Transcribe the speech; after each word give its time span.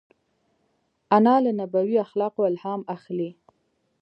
انا 1.17 1.35
له 1.43 1.51
نبوي 1.59 1.95
اخلاقو 2.05 2.41
الهام 2.51 2.81
اخلي 2.95 3.29